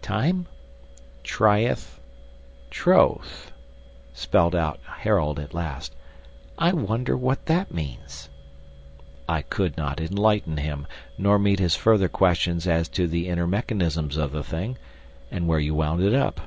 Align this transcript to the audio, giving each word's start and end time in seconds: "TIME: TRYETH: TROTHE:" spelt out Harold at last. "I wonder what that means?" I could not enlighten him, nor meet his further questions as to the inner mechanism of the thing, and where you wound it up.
"TIME: 0.00 0.46
TRYETH: 1.22 2.00
TROTHE:" 2.70 3.50
spelt 4.14 4.54
out 4.54 4.80
Harold 5.02 5.38
at 5.38 5.52
last. 5.52 5.94
"I 6.56 6.72
wonder 6.72 7.14
what 7.14 7.44
that 7.44 7.74
means?" 7.74 8.30
I 9.28 9.42
could 9.42 9.76
not 9.76 10.00
enlighten 10.00 10.56
him, 10.56 10.86
nor 11.18 11.38
meet 11.38 11.58
his 11.58 11.76
further 11.76 12.08
questions 12.08 12.66
as 12.66 12.88
to 12.88 13.06
the 13.06 13.28
inner 13.28 13.46
mechanism 13.46 14.08
of 14.16 14.32
the 14.32 14.42
thing, 14.42 14.78
and 15.30 15.46
where 15.46 15.60
you 15.60 15.74
wound 15.74 16.02
it 16.02 16.14
up. 16.14 16.40